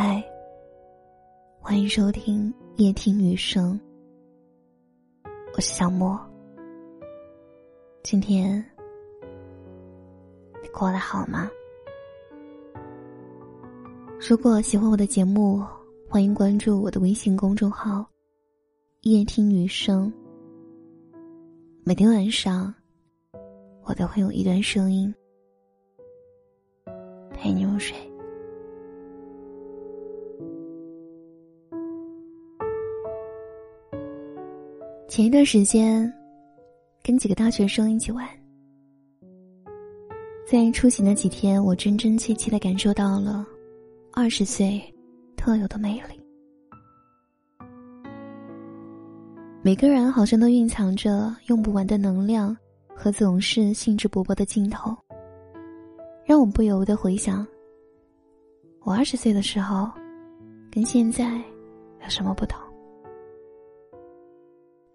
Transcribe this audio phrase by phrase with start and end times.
[0.00, 0.24] 嗨，
[1.58, 3.76] 欢迎收听夜听女声，
[5.56, 6.16] 我是小莫。
[8.04, 8.64] 今天
[10.62, 11.50] 你过得好吗？
[14.20, 15.66] 如果喜欢我的节目，
[16.08, 18.08] 欢迎关注我的微信公众号
[19.02, 20.12] “夜听女声”。
[21.82, 22.72] 每天晚上，
[23.82, 25.12] 我都会用一段声音
[27.32, 27.96] 陪你入睡。
[35.18, 36.08] 前一段时间，
[37.02, 38.24] 跟几个大学生一起玩，
[40.46, 43.44] 在出行的几天，我真真切切的感受到了
[44.12, 44.80] 二十岁
[45.36, 46.20] 特有的魅力。
[49.60, 52.56] 每个人好像都蕴藏着用不完的能量
[52.94, 54.96] 和总是兴致勃勃的劲头，
[56.24, 57.44] 让我不由得回想：
[58.84, 59.90] 我二十岁的时候，
[60.70, 61.38] 跟现在
[62.04, 62.67] 有什么不同？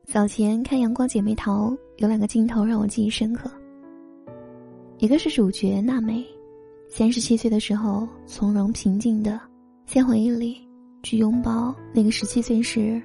[0.06, 3.50] 早前看《阳光姐妹淘》，有两个镜头让我记忆深刻。
[4.98, 6.24] 一个是主角娜美，
[6.90, 9.40] 三十七岁的时候从容平静的
[9.86, 10.62] 在回忆里
[11.04, 13.02] 去拥抱那个十七岁时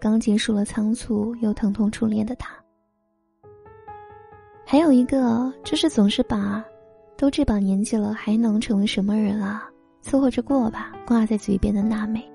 [0.00, 2.50] 刚结束了仓促又疼痛初恋的他。
[4.64, 6.64] 还有一个就是总是把
[7.18, 9.68] “都这把年纪了还能成为什么人啊，
[10.00, 12.29] 凑合着过吧”挂在嘴边的娜美。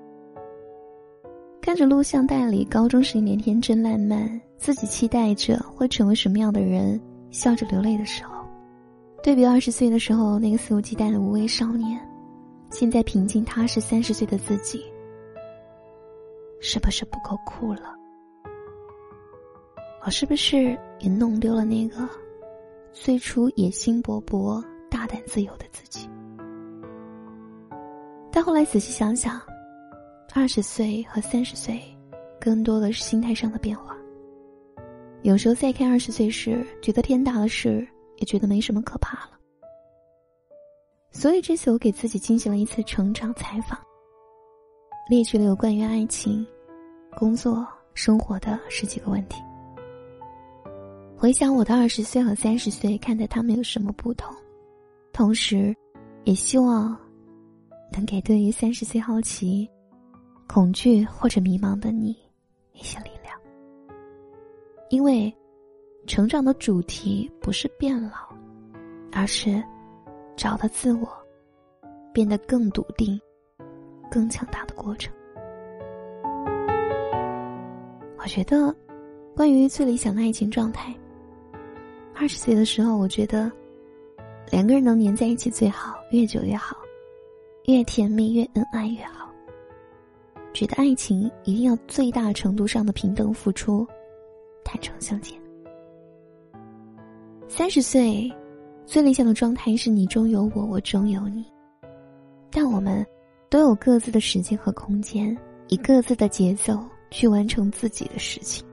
[1.60, 7.00] 看着录像带里高中时一脸天真烂漫，自己期待着会成为什么样的人，
[7.32, 8.44] 笑着流泪的时候，
[9.20, 12.00] 对比二十岁的时候那个肆无忌惮的无畏少年，
[12.70, 14.80] 现在平静踏实三十岁的自己，
[16.60, 17.94] 是不是不够酷了？
[20.04, 22.08] 我是不是也弄丢了那个
[22.92, 26.08] 最初野心勃勃、大胆自由的自己？
[28.30, 29.40] 但后来仔细想想。
[30.38, 31.80] 二十岁和三十岁，
[32.38, 33.96] 更多的是心态上的变化。
[35.22, 37.88] 有时候再看二十岁时，觉得天大的事，
[38.18, 39.30] 也觉得没什么可怕了。
[41.10, 43.80] 所以这次我给自己进行了一次成长采访，
[45.08, 46.46] 列举了有关于爱情、
[47.16, 49.40] 工作、生活的十几个问题。
[51.16, 54.36] 回想我的二十岁和三十岁，看待他们有什么不同，
[55.14, 55.74] 同时，
[56.24, 56.94] 也希望
[57.90, 59.66] 能给对于三十岁好奇。
[60.46, 62.16] 恐惧或者迷茫的你，
[62.72, 63.38] 一些力量。
[64.88, 65.34] 因为，
[66.06, 68.32] 成长的主题不是变老，
[69.12, 69.62] 而是
[70.36, 71.08] 找到自我，
[72.12, 73.20] 变得更笃定、
[74.10, 75.12] 更强大的过程。
[78.18, 78.74] 我觉得，
[79.34, 80.94] 关于最理想的爱情状态，
[82.14, 83.50] 二十岁的时候，我觉得
[84.50, 86.76] 两个人能黏在一起最好，越久越好，
[87.64, 89.25] 越甜蜜越恩爱越好。
[90.56, 93.86] 觉得爱情一定要最大程度上的平等付出，
[94.64, 95.38] 坦诚相见。
[97.46, 98.34] 三十岁，
[98.86, 101.44] 最理想的状态是你中有我，我中有你。
[102.50, 103.06] 但我们
[103.50, 105.36] 都有各自的时间和空间，
[105.68, 108.66] 以各自的节奏去完成自己的事情。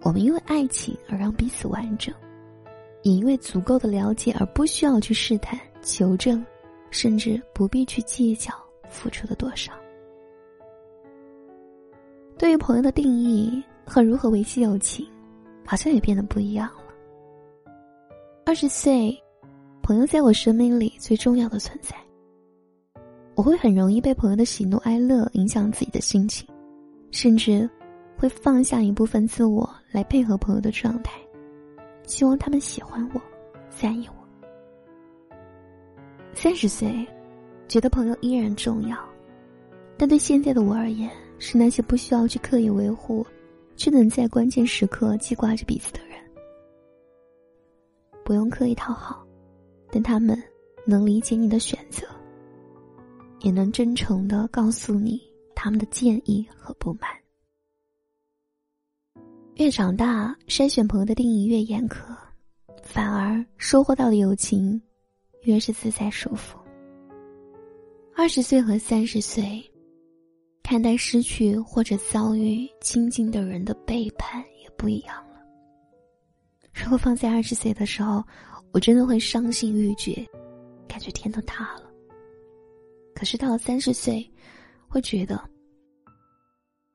[0.00, 2.14] 我们因为爱情而让彼此完整，
[3.02, 6.42] 也因为足够的了解而不需要去试探、求证，
[6.90, 8.54] 甚至不必去计较
[8.88, 9.70] 付出的多少。
[12.42, 15.06] 对于朋友的定义和如何维系友情，
[15.64, 16.82] 好像也变得不一样了。
[18.44, 19.16] 二十岁，
[19.80, 21.94] 朋友在我生命里最重要的存在。
[23.36, 26.44] 我会很容易被朋友的喜怒哀乐影响自己的心情，
[27.12, 27.70] 甚至
[28.18, 31.12] 会放下一部分自我来配合朋友的状态，
[32.08, 33.20] 希望他们喜欢我、
[33.70, 35.36] 在意我。
[36.34, 37.06] 三十岁，
[37.68, 38.98] 觉得朋友依然重要，
[39.96, 41.08] 但对现在的我而言。
[41.44, 43.26] 是那些不需要去刻意维护，
[43.74, 46.16] 却能在关键时刻记挂着彼此的人。
[48.24, 49.26] 不用刻意讨好，
[49.90, 50.40] 但他们
[50.86, 52.06] 能理解你的选择，
[53.40, 55.20] 也能真诚的告诉你
[55.52, 57.10] 他们的建议和不满。
[59.56, 62.16] 越长大，筛选朋友的定义越严苛，
[62.84, 64.80] 反而收获到的友情
[65.42, 66.56] 越是自在舒服。
[68.14, 69.60] 二十岁和三十岁。
[70.72, 75.38] 看待失去或者遭遇亲近的人的背叛也不一样了。
[76.72, 78.24] 如果放在二十岁的时候，
[78.72, 80.26] 我真的会伤心欲绝，
[80.88, 81.92] 感觉天都塌了。
[83.14, 84.26] 可是到了三十岁，
[84.88, 85.38] 会觉得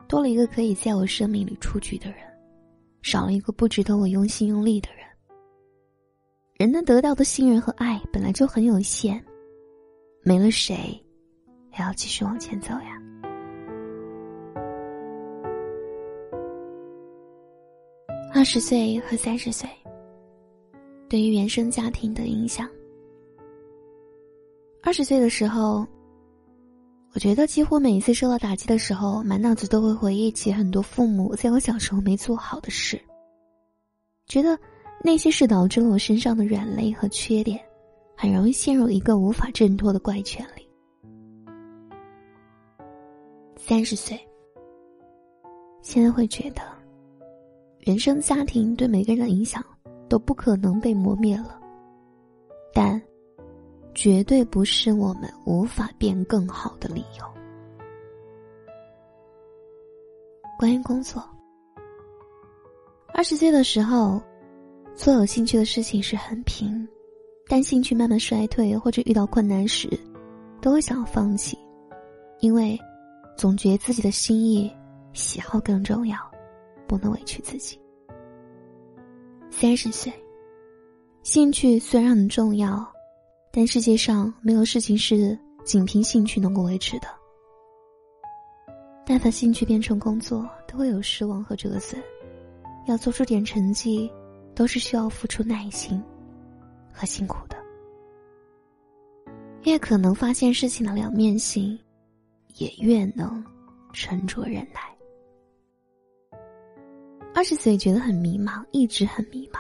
[0.08, 2.22] 多了一个可以在我生命里出局的人，
[3.04, 5.06] 少了一个不值得我用心用力的人。
[6.56, 9.24] 人能得到的信任和爱本来就很有限，
[10.24, 11.00] 没了谁，
[11.74, 12.97] 也要继续往前走呀。
[18.38, 19.68] 二十岁和三十岁，
[21.10, 22.70] 对于原生家庭的影响。
[24.84, 25.84] 二十岁的时候，
[27.16, 33.02] 我觉得几乎每一次受到打击的时候，满脑子都会回忆起很多父母在我小时候没做好的事。
[34.28, 34.56] 觉得
[35.04, 37.60] 那些是导致了我身上的软肋和缺点，
[38.16, 40.70] 很容易陷入一个无法挣脱的怪圈里。
[43.56, 44.16] 三十岁，
[45.82, 46.62] 现在会觉得，
[47.88, 49.64] 原生家庭对每个人的影响
[50.08, 51.60] 都不可能被磨灭了，
[52.74, 53.02] 但。
[53.96, 57.26] 绝对不是我们无法变更好的理由。
[60.60, 61.28] 关于工作，
[63.12, 64.22] 二十岁的时候，
[64.96, 66.88] 做有兴趣的事情是很拼，
[67.48, 69.90] 但兴趣慢慢衰退或者遇到困难时，
[70.62, 71.58] 都会想要放弃，
[72.40, 72.80] 因为
[73.36, 74.72] 总觉自己的心意、
[75.12, 76.16] 喜好更重要，
[76.88, 77.80] 不能委屈自己。
[79.50, 80.12] 三十岁，
[81.24, 82.86] 兴趣虽然很重要。
[83.50, 87.08] 但世界上没有事情是仅凭兴趣能够维持的。
[89.04, 92.00] 但凡兴趣变成工作，都会有失望和折损。
[92.86, 94.12] 要做出点成绩，
[94.54, 96.00] 都是需要付出耐心
[96.94, 97.58] 和辛苦的。
[99.64, 101.80] 越可能发现事情的两面性，
[102.58, 103.44] 也越能
[103.92, 104.82] 沉着忍耐。
[107.38, 109.60] 二十岁觉得很迷茫，一直很迷茫。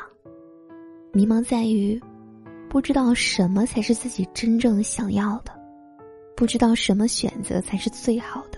[1.13, 2.01] 迷茫在于。
[2.68, 5.51] 不知道什么才是自己真正想要的，
[6.35, 8.57] 不知道什么选择才是最好的，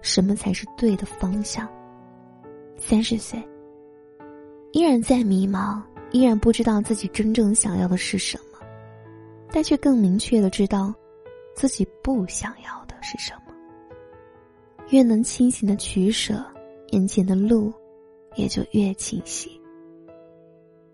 [0.00, 1.68] 什么才是对的方向。
[2.78, 3.38] 三十岁，
[4.72, 8.58] 依然在迷茫，依然不知道自己真正想要的是什么，
[9.52, 10.92] 但却更明确的知道，
[11.54, 13.52] 自己不想要的是什么。
[14.88, 16.42] 越能清醒的取舍，
[16.92, 17.70] 眼前的路
[18.38, 19.50] 也就越清晰。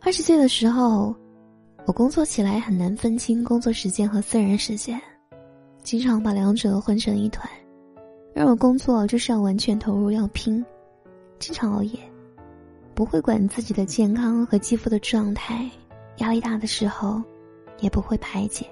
[0.00, 1.14] 二十岁的时候。
[1.86, 4.98] 我工作起来很难分清工作时间和私人时间，
[5.82, 7.46] 经常把两者混成一团。
[8.34, 10.64] 而我工作就是要完全投入，要拼，
[11.38, 11.98] 经常熬夜，
[12.94, 15.70] 不会管自己的健康和肌肤的状态。
[16.20, 17.22] 压力大的时候，
[17.80, 18.64] 也不会排解。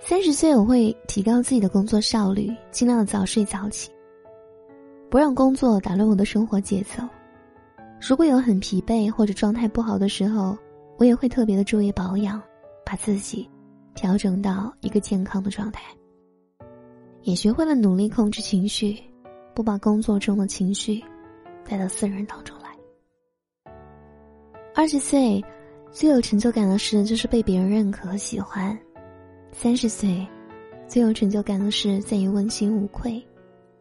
[0.00, 3.90] 三十岁我会提高自己的工作效率，尽量早睡早起，
[5.16, 7.02] 不让工作打乱我的生活节奏。
[7.98, 10.54] 如果有很疲惫或者状态不好的时候，
[10.98, 12.38] 我也会特别的注意保养，
[12.84, 13.48] 把自己
[13.94, 15.80] 调整到一个健康的状态。
[17.22, 18.94] 也学会了努力控制情绪，
[19.54, 21.02] 不把工作中的情绪
[21.66, 23.72] 带到私人当中来。
[24.74, 25.42] 二十岁
[25.90, 28.76] 最有成就感的事就是被别人认可和喜欢；
[29.50, 30.26] 三十岁
[30.86, 33.26] 最有成就感的事在于问心无愧，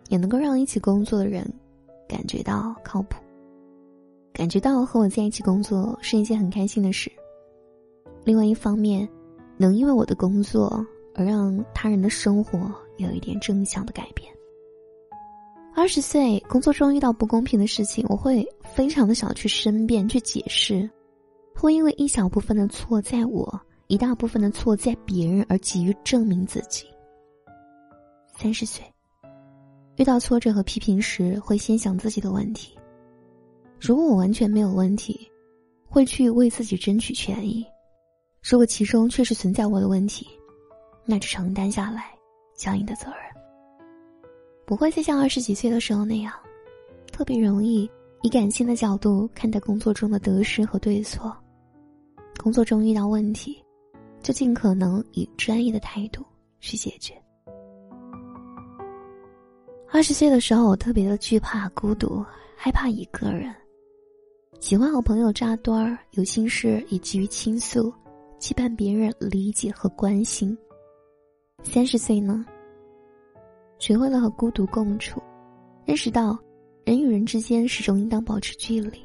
[0.10, 1.46] 也能够让一起工作的人
[2.08, 3.22] 感觉到靠谱。
[4.34, 7.12] 感觉到和我在一起工作是一件很开心的事。
[8.24, 9.08] 另外一方面，
[9.58, 12.60] 能因为我的工作而让他人的生活
[12.98, 14.30] 有一点正向的改变。
[15.74, 20.90] 二十岁工作中遇到不公平的事情，我会非常的想去申辩、去解释，
[21.54, 26.86] 会因为一小部分的错在我，一大部分的错在别人而急于证明自己。
[28.38, 28.84] 三十岁
[29.98, 32.78] 遇到挫折和批评时，会先想自己的问题。
[33.80, 35.30] 如果我完全没有问题，
[35.88, 37.64] 会去为自己争取权益；
[38.44, 40.28] 如果其中确实存在我的问题，
[41.06, 42.14] 那就承担下来
[42.56, 43.18] 相应的责任。
[44.66, 46.34] 不会再像二十几岁的时候那样，
[47.12, 47.90] 特别容易
[48.24, 51.36] 以感性的角度看待工作中的得失和对错。
[52.38, 53.64] 工作中遇到问题，
[54.22, 56.26] 就尽可能以专业的态度
[56.60, 57.14] 去解决。
[59.96, 62.22] 二十岁的时候，我特别的惧怕孤独，
[62.58, 63.56] 害怕一个人。
[64.60, 67.94] 喜欢和朋友扎堆儿，有心事也急于倾诉，
[68.38, 70.56] 期盼别人理解和关心。
[71.64, 72.46] 三十岁呢，
[73.80, 75.24] 学会了和孤独共处，
[75.86, 76.38] 认识到
[76.84, 79.00] 人与人之间始终应当保持距离，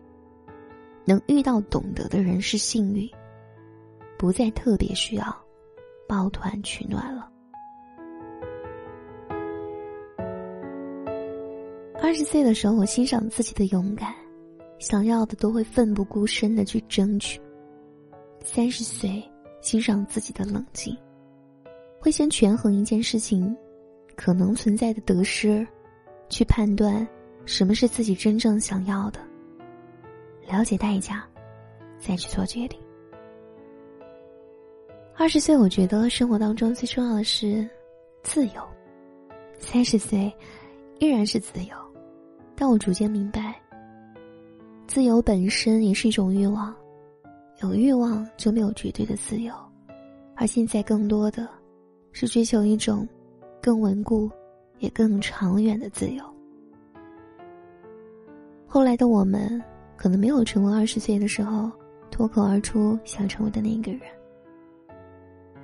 [1.05, 3.09] 能遇到懂得的人是幸运，
[4.19, 5.25] 不再特别需要
[6.09, 7.31] 抱团取暖了。
[12.11, 14.13] 二十岁的时候，我欣赏自己的勇敢。
[14.81, 17.41] 想要的都会奋不顾身的去争取。
[18.41, 19.23] 三十岁，
[19.61, 20.93] 欣赏自己的冷静，
[22.01, 23.57] 会先权衡一件事情
[24.17, 25.65] 可能存在的得失，
[26.29, 27.07] 去判断
[27.47, 29.21] 什么是自己真正想要的，
[30.49, 31.25] 了解代价，
[32.01, 32.77] 再去做决定。
[35.15, 37.71] 二十岁，我觉得生活当中最重要的是
[38.25, 38.55] 自由。
[39.61, 40.33] 三十岁，
[40.99, 41.77] 依然是自由，
[42.61, 43.59] 但我逐渐明白，
[44.87, 46.77] 自由本身也是一种欲望，
[47.63, 49.55] 有欲望就没有绝对的自由，
[50.37, 51.49] 而现在更多的，
[52.13, 53.09] 是追求一种
[53.63, 54.31] 更稳固，
[54.79, 56.23] 也更长远的自由。
[58.67, 59.59] 后来的我们，
[59.97, 61.73] 可能没有成为二十岁的时候
[62.11, 64.03] 脱口而出想成为的那个人。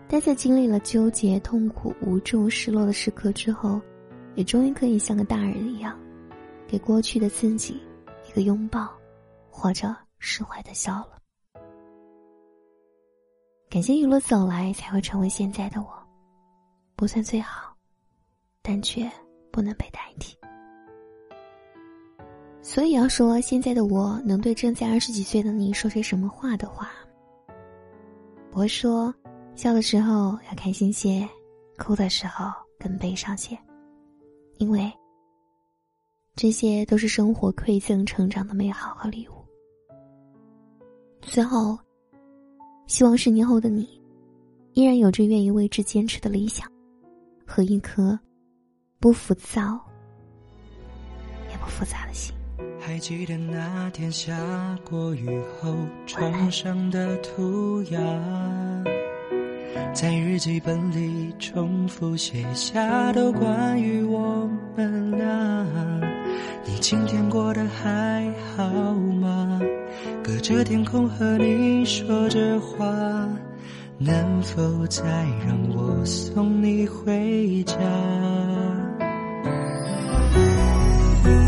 [0.08, 3.78] 但在经历了纠结、痛苦、无助、失落的时刻之后，
[4.34, 5.94] 也终于可以像个大人一样，
[6.66, 7.80] 给过去的自己
[8.28, 8.88] 一个拥抱，
[9.50, 11.18] 或者释怀的笑了。
[13.68, 15.88] 感谢一路走来，才会成为现在的我，
[16.94, 17.74] 不算最好，
[18.62, 19.10] 但却
[19.50, 20.36] 不能被代替。
[22.62, 26.90] 所以要说现在的我能对正在二十几岁的你说些什么话的话，
[28.52, 29.14] 我会说。
[29.54, 31.26] 笑的时候要开心些，
[31.78, 33.58] 哭的时候更悲伤些，
[34.58, 34.92] 因为
[36.36, 39.32] 这些都是生活馈赠成长的美好和礼物。
[41.22, 41.78] 最后，
[42.86, 43.88] 希望十年后的你，
[44.74, 46.70] 依然有着愿意为之坚持的理想，
[47.46, 48.18] 和一颗
[49.00, 49.80] 不浮躁
[51.50, 52.34] 也不复杂的心。
[52.78, 55.74] 还记得那天下过雨后，
[56.06, 57.98] 窗上的涂鸦。
[59.94, 66.15] 在日记本里重复写下都关于我们俩。
[66.64, 68.64] 你今天过得还好
[68.94, 69.60] 吗？
[70.22, 72.86] 隔着天空和你说着话，
[73.98, 75.02] 能否再
[75.46, 77.76] 让我送你回家？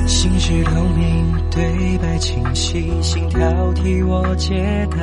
[0.06, 4.96] 心事透明，对白清晰，心跳替我解答。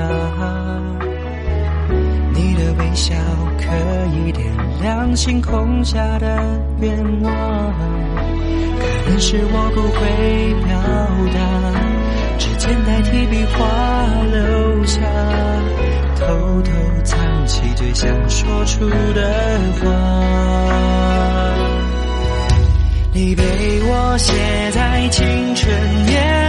[2.34, 3.14] 你的微笑
[3.60, 3.66] 可
[4.18, 4.46] 以点
[4.82, 7.32] 亮星空下的愿望，
[9.08, 10.00] 但是我不会
[10.66, 10.76] 表
[11.34, 11.38] 达，
[12.38, 13.56] 指尖代替笔画
[14.32, 15.00] 留下，
[16.16, 16.26] 偷
[16.62, 16.72] 偷
[17.04, 19.22] 藏起最想说出的
[19.80, 19.86] 话。
[23.14, 23.44] 你被
[23.84, 24.34] 我写
[24.72, 26.45] 在青春年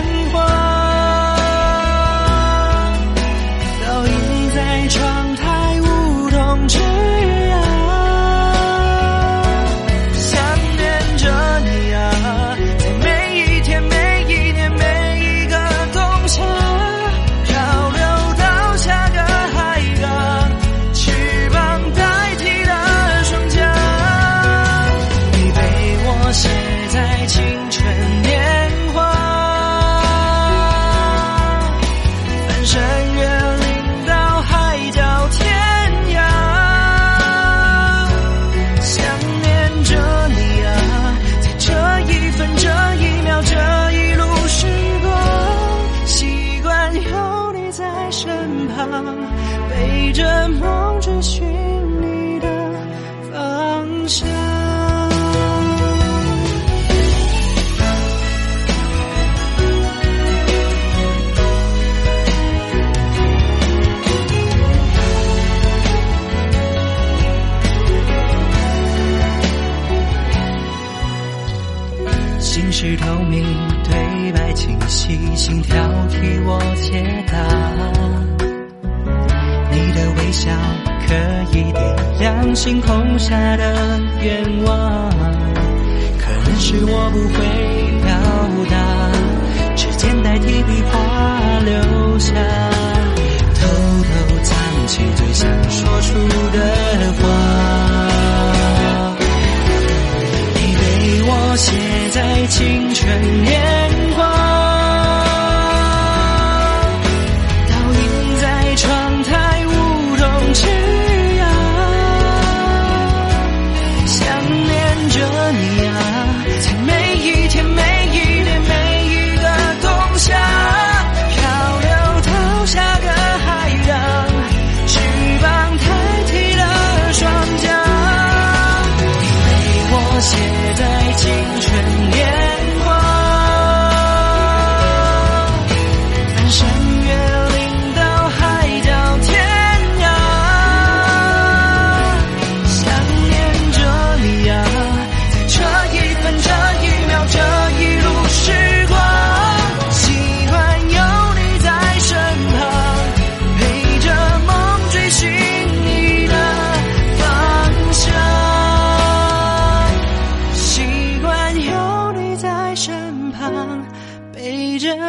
[48.06, 48.88] 在身旁
[49.68, 51.44] 背着梦追寻
[52.00, 52.48] 你的
[53.32, 54.28] 方向。
[72.38, 73.44] 心事透明，
[73.82, 75.76] 对白清晰，心跳
[76.08, 77.24] 替我解
[82.56, 85.10] 星空下的愿望，
[86.18, 87.36] 可能是我不会
[88.02, 88.08] 表
[88.70, 88.74] 达，
[89.76, 90.94] 指尖代替笔画
[91.60, 92.32] 留下，
[93.54, 93.60] 偷
[94.02, 94.08] 偷
[94.42, 96.14] 藏起最想说出
[96.56, 96.58] 的
[97.20, 97.22] 话。
[100.54, 100.80] 你被
[101.28, 101.66] 我写
[102.10, 103.85] 在青春年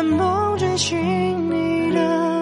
[0.03, 0.97] 梦追寻
[1.49, 2.36] 你的。